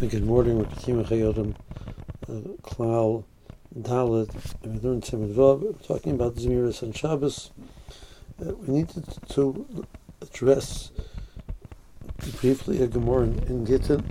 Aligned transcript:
Good 0.00 0.24
morning, 0.24 0.58
we're 0.58 0.64
continuing 0.64 1.06
Chayotim, 1.06 1.54
Klal, 2.62 3.24
Dalit, 3.78 4.54
and 4.62 4.74
we 4.74 4.88
learned 4.88 5.04
Siman 5.04 5.86
talking 5.86 6.14
about 6.14 6.34
Zmiros 6.34 6.82
and 6.82 6.94
Shabbos. 6.94 7.52
Uh, 8.44 8.54
we 8.54 8.74
needed 8.74 9.04
to 9.28 9.86
address 10.20 10.90
briefly 12.40 12.82
a 12.82 12.88
Gemara 12.88 13.22
in, 13.22 13.38
in 13.44 13.64
Gittin. 13.64 14.04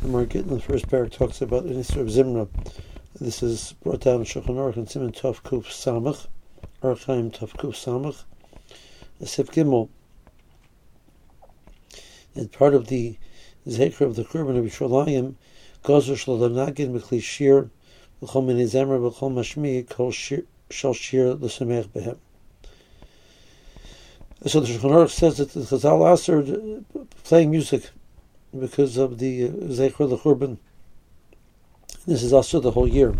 The 0.00 0.06
Gemara 0.06 0.24
Gittin, 0.24 0.54
the 0.54 0.60
first 0.60 0.88
perek 0.88 1.12
talks 1.12 1.42
about 1.42 1.64
an 1.64 1.74
Issur 1.74 2.00
of 2.00 2.08
Zimra. 2.08 2.48
This 3.20 3.42
is 3.42 3.74
brought 3.84 4.00
down 4.00 4.20
in 4.20 4.24
Shulchan 4.24 4.56
Aruch 4.56 4.76
and 4.76 4.88
Siman 4.88 5.14
Tov 5.14 5.42
Kuf 5.42 5.66
Samach, 5.66 6.26
Orach 6.82 7.04
Chaim 7.04 7.30
Tov 7.30 7.52
Kuf 7.52 7.74
Samach, 7.74 8.24
Sif 9.22 9.50
Gimel. 9.50 9.90
And 12.34 12.50
part 12.50 12.74
of 12.74 12.86
the 12.88 13.18
Zecher 13.66 14.02
of 14.02 14.16
the 14.16 14.24
Churban 14.24 14.58
of 14.58 14.64
Yisraelayim, 14.64 15.34
Gozer 15.84 16.14
Shlo 16.14 16.38
Nagin 16.50 16.92
B'Kli 16.92 17.22
Shir, 17.22 17.70
B'Chol 18.22 18.46
Mini 18.46 18.64
Zemer 18.64 19.00
B'Chol 19.00 19.32
Mashmi, 19.32 19.88
Kol 19.88 20.10
Shal 20.10 20.92
Shir 20.92 21.34
L'Samech 21.34 21.88
Behem. 21.88 22.16
So 24.46 24.60
the 24.60 24.66
Shulchan 24.66 24.90
Aruch 24.90 25.10
says 25.10 25.38
that 25.38 25.52
the 25.52 25.60
Chazal 25.60 26.12
Aser 26.12 26.82
playing 27.24 27.50
music 27.50 27.90
because 28.58 28.98
of 28.98 29.18
the 29.18 29.46
uh, 29.46 29.48
Zecher 29.48 30.00
of 30.00 30.10
the 30.10 30.18
Churban. 30.18 30.58
This 32.06 32.22
is 32.22 32.34
also 32.34 32.60
the 32.60 32.70
whole 32.70 32.86
year. 32.86 33.14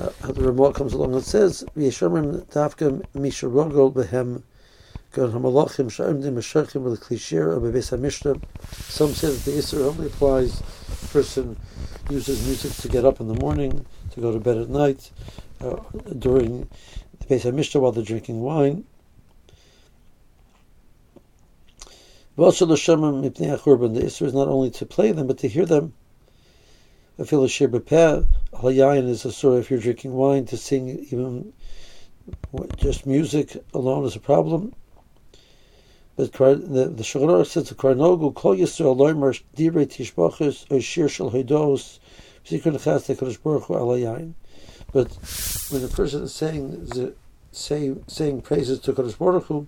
Uh, 0.00 0.08
the 0.32 0.50
Rema 0.50 0.72
comes 0.72 0.94
along 0.94 1.12
and 1.14 1.22
says, 1.22 1.64
"V'yeshamrim 1.76 2.46
davka 2.46 3.04
misharogol 3.14 3.92
behem 3.92 4.42
some 5.12 5.44
say 9.12 9.28
that 9.28 9.44
the 9.44 9.58
Isser 9.58 9.84
only 9.84 10.06
applies 10.06 10.60
a 10.60 11.08
person 11.08 11.58
uses 12.08 12.46
music 12.46 12.72
to 12.72 12.88
get 12.88 13.04
up 13.04 13.20
in 13.20 13.28
the 13.28 13.34
morning, 13.34 13.84
to 14.12 14.20
go 14.20 14.32
to 14.32 14.40
bed 14.40 14.56
at 14.56 14.70
night, 14.70 15.10
uh, 15.60 15.76
during 16.18 16.66
the 17.18 17.26
Beis 17.26 17.42
HaMishteh 17.42 17.78
while 17.78 17.92
they're 17.92 18.02
drinking 18.02 18.40
wine. 18.40 18.84
The 22.36 22.44
Isser 22.44 24.24
is 24.24 24.32
not 24.32 24.48
only 24.48 24.70
to 24.70 24.86
play 24.86 25.12
them, 25.12 25.26
but 25.26 25.36
to 25.38 25.48
hear 25.48 25.66
them. 25.66 25.92
Halayayin 27.18 29.08
is 29.08 29.26
a 29.26 29.32
story 29.32 29.60
if 29.60 29.70
you're 29.70 29.78
drinking 29.78 30.14
wine, 30.14 30.46
to 30.46 30.56
sing 30.56 30.88
even 31.10 31.52
just 32.76 33.04
music 33.04 33.62
alone 33.74 34.06
is 34.06 34.16
a 34.16 34.20
problem. 34.20 34.72
But 36.30 36.72
the 36.72 36.88
the 36.88 37.44
says 37.44 37.68
the 37.68 37.74
Karnogu 37.74 38.34
Kol 38.34 38.56
Yisrael 38.56 38.96
Loimer 38.96 39.40
Divrei 39.56 39.86
Tishbachos 39.86 40.70
or 40.70 40.80
Shir 40.80 41.08
Shel 41.08 41.30
Hoidos 41.30 41.98
Sikun 42.46 42.82
Chas 42.82 43.08
Tekadish 43.08 43.42
Baruch 43.42 43.64
Hu 43.64 43.74
Alayayin. 43.74 44.34
But 44.92 45.08
when 45.70 45.84
a 45.84 45.88
person 45.88 46.22
is 46.22 46.34
saying 46.34 46.86
the 46.86 47.14
say, 47.50 47.94
saying 48.06 48.42
praises 48.42 48.78
to 48.80 48.92
Kadosh 48.92 49.18
Baruch 49.18 49.46
Hu, 49.46 49.66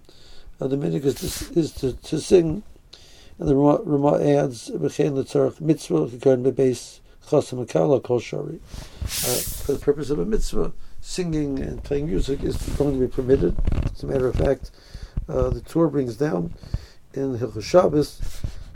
uh, 0.61 0.69
the 0.69 0.77
minhag 0.77 1.05
is, 1.05 1.15
to, 1.17 1.59
is 1.59 1.73
to, 1.73 1.93
to 1.93 2.21
sing, 2.21 2.63
and 3.39 3.49
the 3.49 3.57
Ramah 3.57 4.23
adds 4.23 4.71
B'chein 4.71 5.15
L'Tzarech 5.15 5.61
Mitzvah 5.61 6.07
Kikaron 6.07 6.45
Bebeis 6.45 7.01
Chasam 7.27 7.67
Akala 7.67 8.03
Kol 8.03 8.21
Shari. 8.21 8.61
Uh, 9.03 9.07
for 9.07 9.73
the 9.73 9.79
purpose 9.81 10.11
of 10.11 10.19
a 10.19 10.25
mitzvah, 10.25 10.73
singing 11.01 11.59
and 11.59 11.83
playing 11.83 12.07
music 12.07 12.43
is 12.43 12.57
going 12.77 12.99
to 12.99 13.07
be 13.07 13.13
permitted. 13.13 13.57
As 13.93 14.03
a 14.03 14.07
matter 14.07 14.29
of 14.29 14.37
fact 14.37 14.71
uh, 15.29 15.51
the 15.51 15.61
Tur 15.61 15.89
brings 15.89 16.17
down 16.17 16.55
in 17.15 17.39
Hilchos 17.39 17.63
Shabbos 17.63 18.21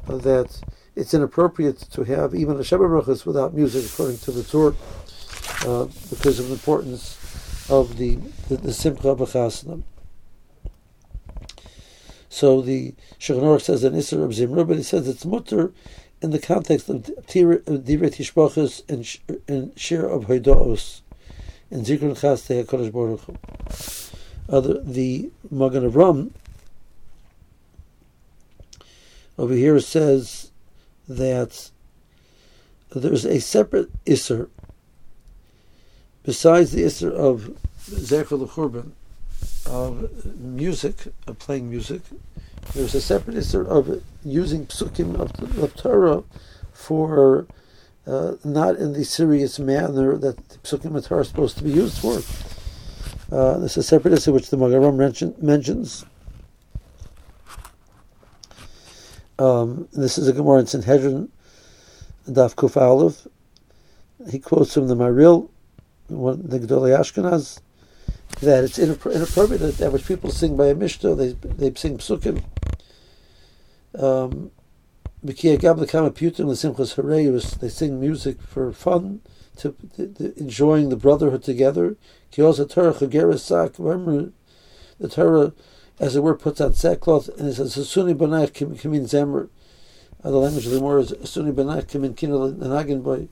uh, 0.08 0.16
that 0.16 0.60
it's 0.96 1.14
inappropriate 1.14 1.78
to 1.78 2.04
have 2.04 2.34
even 2.34 2.56
a 2.56 2.60
Shabbat 2.60 3.04
brachas 3.04 3.26
without 3.26 3.54
music, 3.54 3.90
according 3.90 4.18
to 4.18 4.32
the 4.32 4.42
Tur, 4.42 4.74
uh, 5.66 5.84
because 6.10 6.38
of 6.38 6.48
the 6.48 6.54
importance 6.54 7.16
of 7.70 7.96
the 7.96 8.16
the, 8.48 8.56
the 8.56 8.72
Simcha 8.72 9.14
B'chasanim. 9.14 9.82
So 12.28 12.60
the 12.62 12.94
Shulchan 13.18 13.60
says 13.60 13.84
an 13.84 13.94
Isser 13.94 14.22
of 14.22 14.30
Zimra, 14.30 14.66
but 14.66 14.76
he 14.76 14.82
says 14.82 15.08
it's 15.08 15.24
mutter 15.24 15.72
in 16.20 16.30
the 16.30 16.38
context 16.38 16.88
of 16.88 17.02
Divrei 17.02 17.62
Tishbachas 17.66 18.82
and, 18.88 19.38
and 19.46 19.78
Shir 19.78 20.06
of 20.06 20.24
Hoidaos 20.24 21.02
in 21.70 21.84
Chas 21.84 22.48
Hakadosh 22.48 22.92
Baruch 22.92 23.20
Hu 23.20 23.36
other 24.48 24.80
the 24.82 25.30
Magen 25.50 25.90
Avram 25.90 26.30
over 29.38 29.54
here 29.54 29.76
it 29.76 29.82
says 29.82 30.50
that 31.08 31.70
there's 32.90 33.24
a 33.24 33.40
separate 33.40 33.88
Isser 34.04 34.48
besides 36.24 36.72
the 36.72 36.82
Isser 36.82 37.12
of 37.12 37.56
Zecher 37.88 38.38
L'Churban 38.38 38.92
of 39.66 40.36
music, 40.36 40.96
of 41.26 41.38
playing 41.38 41.70
music. 41.70 42.02
There's 42.74 42.94
a 42.94 43.00
separate 43.00 43.36
Isser 43.36 43.66
of 43.66 44.02
using 44.24 44.66
psukim 44.66 45.14
of, 45.14 45.58
of 45.62 45.74
Torah 45.74 46.24
for 46.72 47.46
uh, 48.06 48.32
not 48.44 48.76
in 48.76 48.94
the 48.94 49.04
serious 49.04 49.58
manner 49.58 50.16
that 50.16 50.48
the 50.48 50.58
psukim 50.58 50.96
of 50.96 51.06
Torah 51.06 51.20
are 51.20 51.24
supposed 51.24 51.58
to 51.58 51.64
be 51.64 51.70
used 51.70 51.98
for. 51.98 52.18
Uh, 53.30 53.58
this 53.58 53.72
is 53.72 53.78
a 53.78 53.82
separate 53.82 54.14
issue 54.14 54.32
which 54.32 54.50
the 54.50 54.56
Magaram 54.56 54.96
mention, 54.96 55.34
mentions. 55.40 56.04
Um, 59.38 59.88
this 59.92 60.18
is 60.18 60.26
a 60.26 60.32
Gemara 60.32 60.58
in 60.60 60.66
Sanhedrin, 60.66 61.30
Daf 62.28 62.56
Kuf 62.56 62.76
Aleph. 62.76 63.28
He 64.28 64.40
quotes 64.40 64.74
from 64.74 64.88
the 64.88 64.96
Maharil, 64.96 65.48
the 66.08 66.58
Gedolei 66.58 66.98
Ashkenaz, 66.98 67.60
that 68.40 68.64
it's 68.64 68.80
inappropriate 68.80 69.78
that, 69.78 69.92
which 69.92 70.06
people 70.06 70.30
sing 70.30 70.56
by 70.56 70.66
a 70.66 70.74
Mishnah, 70.74 71.14
they, 71.14 71.32
they 71.32 71.72
sing 71.74 71.98
psukim. 71.98 72.42
Um, 73.96 74.50
they 75.22 75.34
sing 77.68 78.00
music 78.00 78.42
for 78.42 78.72
fun 78.72 79.20
to, 79.56 79.74
to 79.96 80.34
enjoying 80.36 80.88
the 80.88 80.96
brotherhood 80.96 81.44
together. 81.44 81.96
The 82.32 82.48
Torah, 85.08 85.52
as 86.00 86.16
it 86.16 86.22
were, 86.22 86.34
puts 86.34 86.60
on 86.60 86.74
sackcloth 86.74 87.28
and 87.38 87.48
it 87.48 87.54
says 87.54 87.74
"Suni 87.74 88.14
banach 88.14 88.52
kimin 88.52 89.02
zemer." 89.02 89.48
Uh, 90.22 90.30
the 90.30 90.36
language 90.36 90.66
of 90.66 90.72
the 90.72 90.78
Gemara 90.78 91.00
is 91.02 91.12
"Suni 91.12 91.52
banach 91.52 91.86
kimin 91.86 92.14
kinal 92.14 92.54
nagin 92.56 93.02
boy." 93.02 93.28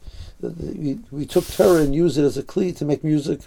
We 1.10 1.26
took 1.26 1.46
Torah 1.46 1.82
and 1.82 1.94
used 1.94 2.18
it 2.18 2.24
as 2.24 2.36
a 2.36 2.42
kli 2.42 2.76
to 2.76 2.84
make 2.84 3.02
music. 3.02 3.40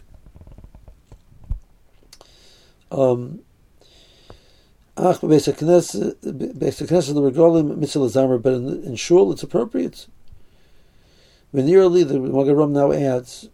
Um, 2.91 3.41
Ach, 5.01 5.21
basic 5.21 5.57
knesset, 5.57 6.19
the 6.19 6.33
regalim 6.33 7.77
mitzvah 7.77 8.07
zamer, 8.07 8.41
but 8.41 8.53
in, 8.53 8.83
in 8.83 8.95
shul 8.97 9.31
it's 9.31 9.43
appropriate. 9.43 10.07
Venerally, 11.53 12.05
the 12.05 12.15
Magaram 12.15 12.71
now 12.71 12.91
adds, 12.91 13.47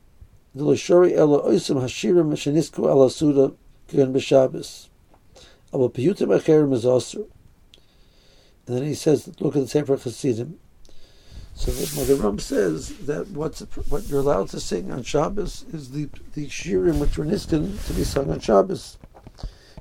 the 0.55 0.63
Lashori 0.63 1.15
Ela 1.15 1.43
Oisim 1.43 1.79
Hashirim 1.79 2.31
Shenisku 2.31 2.79
Ala 2.89 3.11
Suda 3.11 3.53
Kigan. 3.87 4.89
Piyutim 5.78 6.74
is. 6.74 7.16
And 8.68 8.78
then 8.78 8.84
he 8.84 8.96
says, 8.96 9.28
look 9.40 9.56
at 9.56 9.62
the 9.62 9.68
Sefer 9.68 9.97
Chassidim. 9.97 10.59
So 11.58 11.72
the 11.72 11.86
Magaram 11.86 12.41
says 12.41 12.97
that 13.06 13.30
what's 13.30 13.62
what 13.88 14.08
you're 14.08 14.19
allowed 14.19 14.50
to 14.50 14.59
sing 14.59 14.91
on 14.91 15.03
Shabbos 15.03 15.63
is 15.72 15.91
the 15.91 16.09
the 16.34 16.47
shirim 16.47 17.00
which 17.00 17.18
were 17.18 17.24
niskan 17.24 17.86
to 17.88 17.94
be 17.94 18.03
sung 18.03 18.30
on 18.30 18.41
Shabbos. 18.41 18.97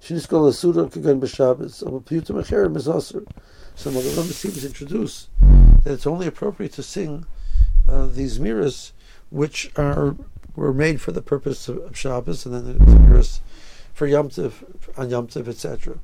Shenisku 0.00 0.34
Ala 0.34 0.52
Suda 0.52 0.84
Kigan 0.84 1.18
B'Shabbos. 1.18 1.84
Aba 1.84 1.98
Piyutim 1.98 2.40
Acherim 2.40 2.76
is 2.76 2.86
also. 2.86 3.24
So 3.74 3.90
Magaram 3.90 4.30
seems 4.30 4.60
to 4.60 4.68
introduce 4.68 5.28
that 5.82 5.92
it's 5.92 6.06
only 6.06 6.28
appropriate 6.28 6.72
to 6.74 6.82
sing 6.84 7.26
uh, 7.88 8.06
these 8.06 8.38
mirrors, 8.38 8.92
which 9.30 9.72
are 9.74 10.14
were 10.54 10.72
made 10.72 11.00
for 11.00 11.10
the 11.10 11.22
purpose 11.22 11.68
of, 11.68 11.78
of 11.78 11.98
Shabbos, 11.98 12.46
and 12.46 12.54
then 12.54 12.66
the, 12.66 12.84
the 12.84 13.00
mirrors 13.00 13.40
for 13.94 14.06
Yom 14.06 14.28
Tov, 14.28 14.52
on 14.98 15.08
Yom 15.08 15.28
Tov, 15.28 15.48
etc. 15.48 15.98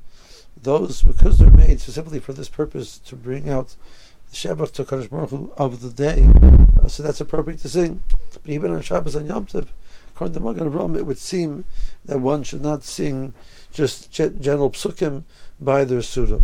Those, 0.63 1.03
because 1.03 1.39
they're 1.39 1.51
made 1.51 1.81
specifically 1.81 2.21
for 2.21 2.33
this 2.33 2.49
purpose, 2.49 2.99
to 2.99 3.17
bring 3.17 3.51
out 3.51 3.77
the 4.31 4.37
Shabbat 4.37 4.73
to 4.73 4.85
Kadosh 4.85 5.11
Baruch 5.11 5.31
Hu 5.31 5.53
of 5.57 5.81
the 5.81 5.91
day, 5.91 6.29
uh, 6.83 6.89
so 6.89 7.03
that's 7.03 7.21
appropriate 7.21 7.61
to 7.61 7.69
sing. 7.69 8.03
But 8.33 8.51
even 8.51 8.73
on 8.73 8.81
Shabbos 8.81 9.17
and 9.17 9.29
Yom 9.29 9.47
Tov, 9.47 9.69
according 10.15 10.35
to 10.35 10.41
Magen 10.41 10.71
Avram, 10.71 10.97
it 10.97 11.07
would 11.07 11.19
seem 11.19 11.65
that 12.05 12.21
one 12.21 12.43
should 12.43 12.63
not 12.63 12.85
sing 12.85 13.35
just 13.73 14.11
general 14.13 14.71
psukim 14.71 15.25
by 15.61 15.85
their 15.85 16.03
Suda. 16.03 16.43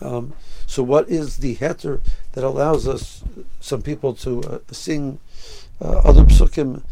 Um, 0.00 0.32
so, 0.66 0.82
what 0.82 1.08
is 1.10 1.38
the 1.38 1.56
heter 1.56 2.00
that 2.32 2.44
allows 2.44 2.88
us, 2.88 3.22
some 3.60 3.82
people, 3.82 4.14
to 4.14 4.42
uh, 4.42 4.58
sing 4.70 5.18
uh, 5.80 6.00
other 6.04 6.24
psukim 6.24 6.82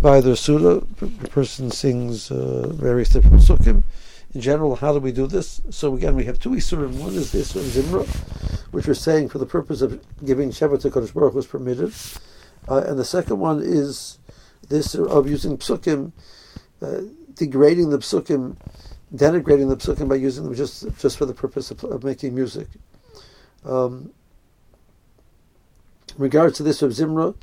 by 0.00 0.20
their 0.20 0.36
suda? 0.36 0.84
The 1.00 1.28
person 1.28 1.70
sings 1.70 2.30
uh, 2.30 2.68
various 2.72 3.10
different 3.10 3.42
psukim. 3.42 3.82
in 4.34 4.40
general, 4.40 4.76
how 4.76 4.92
do 4.92 4.98
we 4.98 5.12
do 5.12 5.26
this? 5.26 5.60
So 5.70 5.94
again, 5.94 6.14
we 6.14 6.24
have 6.24 6.38
two 6.38 6.50
Isurim. 6.50 6.98
One 6.98 7.14
is 7.14 7.32
the 7.32 7.38
Isur 7.38 7.56
of 7.56 7.64
Zimra, 7.64 8.06
which 8.72 8.86
we're 8.86 8.94
saying 8.94 9.30
for 9.30 9.38
the 9.38 9.46
purpose 9.46 9.80
of 9.80 10.00
giving 10.24 10.50
Shabbat 10.50 10.82
to 10.82 10.90
Kodesh 10.90 11.14
Baruch 11.14 11.34
was 11.34 11.46
permitted. 11.46 11.92
Uh, 12.68 12.84
and 12.86 12.98
the 12.98 13.04
second 13.04 13.38
one 13.38 13.62
is 13.62 14.18
this 14.68 14.94
of 14.94 15.28
using 15.28 15.56
psukim, 15.56 16.12
uh, 16.82 17.00
degrading 17.34 17.90
the 17.90 17.98
psukim, 17.98 18.56
denigrating 19.14 19.68
the 19.68 19.76
psukim 19.76 20.08
by 20.08 20.16
using 20.16 20.44
them 20.44 20.54
just 20.54 20.86
just 20.98 21.16
for 21.16 21.24
the 21.24 21.34
purpose 21.34 21.70
of, 21.70 21.82
of 21.84 22.04
making 22.04 22.34
music. 22.34 22.68
Um, 23.64 24.12
in 26.16 26.22
regards 26.22 26.56
to 26.58 26.62
this 26.62 26.82
of 26.82 26.90
Zimra, 26.90 27.34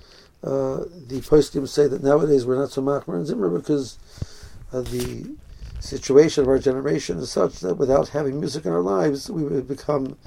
uh, 0.43 0.85
the 1.07 1.21
poskim 1.21 1.67
say 1.67 1.87
that 1.87 2.03
nowadays 2.03 2.45
we're 2.45 2.59
not 2.59 2.71
so 2.71 2.81
machmer 2.81 3.15
in 3.15 3.25
Zimra 3.25 3.55
because 3.55 3.97
uh, 4.71 4.81
the 4.81 5.35
situation 5.79 6.43
of 6.43 6.49
our 6.49 6.59
generation 6.59 7.17
is 7.19 7.31
such 7.31 7.59
that 7.59 7.75
without 7.75 8.09
having 8.09 8.39
music 8.39 8.65
in 8.65 8.71
our 8.71 8.81
lives, 8.81 9.29
we 9.29 9.43
would 9.43 9.67
become 9.67 10.17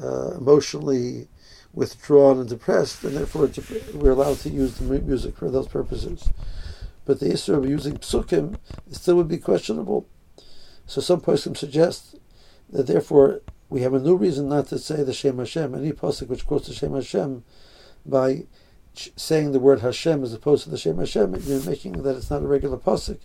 uh, 0.00 0.32
emotionally 0.32 1.28
withdrawn 1.72 2.40
and 2.40 2.48
depressed, 2.48 3.04
and 3.04 3.16
therefore 3.16 3.50
we're 3.94 4.10
allowed 4.10 4.38
to 4.38 4.50
use 4.50 4.74
the 4.74 4.84
music 4.84 5.36
for 5.36 5.50
those 5.50 5.68
purposes. 5.68 6.28
But 7.04 7.20
the 7.20 7.32
issue 7.32 7.54
of 7.54 7.68
using 7.68 7.96
psukim 7.96 8.56
still 8.90 9.16
would 9.16 9.28
be 9.28 9.38
questionable. 9.38 10.06
So 10.86 11.00
some 11.00 11.20
poskim 11.20 11.56
suggest 11.56 12.16
that 12.70 12.86
therefore 12.86 13.42
we 13.68 13.82
have 13.82 13.94
a 13.94 14.00
new 14.00 14.16
reason 14.16 14.48
not 14.48 14.66
to 14.68 14.78
say 14.78 15.02
the 15.02 15.12
Shem 15.12 15.38
Hashem, 15.38 15.74
any 15.74 15.92
posik 15.92 16.28
which 16.28 16.46
quotes 16.46 16.66
the 16.66 16.74
Shem 16.74 16.94
Hashem 16.94 17.44
by 18.04 18.46
saying 19.16 19.52
the 19.52 19.60
word 19.60 19.80
Hashem 19.80 20.22
as 20.22 20.32
opposed 20.32 20.64
to 20.64 20.70
the 20.70 20.78
Shem 20.78 20.98
Hashem, 20.98 21.34
you're 21.42 21.62
making 21.62 22.02
that 22.02 22.16
it's 22.16 22.30
not 22.30 22.42
a 22.42 22.46
regular 22.46 22.76
posik 22.76 23.18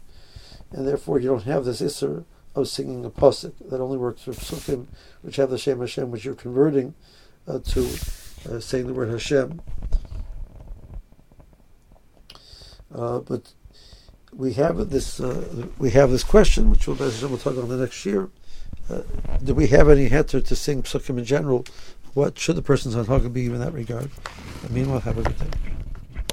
and 0.71 0.87
therefore 0.87 1.19
you 1.19 1.29
don't 1.29 1.43
have 1.43 1.65
this 1.65 1.81
isser 1.81 2.25
of 2.53 2.67
singing 2.67 3.03
a 3.05 3.09
pasuk 3.09 3.53
that 3.69 3.81
only 3.81 3.97
works 3.97 4.23
for 4.23 4.31
psukim, 4.31 4.87
which 5.21 5.35
have 5.37 5.49
the 5.49 5.57
Shem 5.57 5.79
Hashem, 5.79 6.11
which 6.11 6.25
you're 6.25 6.35
converting 6.35 6.93
uh, 7.47 7.59
to 7.59 7.81
uh, 8.49 8.59
saying 8.59 8.87
the 8.87 8.93
word 8.93 9.09
Hashem. 9.09 9.61
Uh, 12.93 13.19
but 13.19 13.53
we 14.33 14.53
have 14.53 14.89
this 14.89 15.19
uh, 15.19 15.67
we 15.77 15.91
have 15.91 16.11
this 16.11 16.23
question, 16.23 16.71
which 16.71 16.87
we'll, 16.87 16.97
talk 16.97 17.21
about 17.21 17.63
on 17.63 17.69
the 17.69 17.77
next 17.77 18.05
year. 18.05 18.29
Uh, 18.89 19.01
do 19.43 19.53
we 19.53 19.67
have 19.67 19.89
any 19.89 20.09
heter 20.09 20.43
to 20.45 20.55
sing 20.55 20.83
psukim 20.83 21.17
in 21.17 21.25
general? 21.25 21.65
What 22.15 22.39
should 22.39 22.55
the 22.55 22.61
person's 22.61 22.95
on 22.95 23.05
be 23.33 23.47
in 23.47 23.59
that 23.59 23.73
regard? 23.73 24.09
meanwhile, 24.69 25.01
have 25.01 25.17
a 25.17 25.21
good 25.21 25.37
day. 25.37 25.47